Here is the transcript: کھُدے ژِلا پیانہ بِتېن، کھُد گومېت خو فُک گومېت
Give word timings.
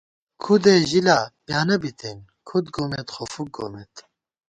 کھُدے 0.41 0.75
ژِلا 0.89 1.19
پیانہ 1.45 1.75
بِتېن، 1.81 2.17
کھُد 2.47 2.65
گومېت 2.73 3.07
خو 3.13 3.23
فُک 3.31 3.47
گومېت 3.55 3.93